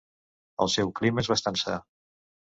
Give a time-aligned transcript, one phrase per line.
[0.63, 1.75] El seu clima és bastant sa.